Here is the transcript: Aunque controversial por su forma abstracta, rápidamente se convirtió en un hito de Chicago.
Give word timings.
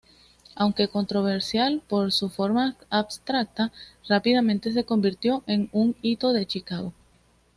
Aunque 0.55 0.87
controversial 0.87 1.83
por 1.87 2.11
su 2.11 2.29
forma 2.31 2.75
abstracta, 2.89 3.71
rápidamente 4.09 4.71
se 4.73 4.83
convirtió 4.83 5.43
en 5.45 5.69
un 5.73 5.95
hito 6.01 6.33
de 6.33 6.47
Chicago. 6.47 6.91